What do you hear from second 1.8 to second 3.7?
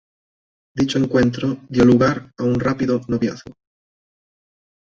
lugar a un rápido noviazgo.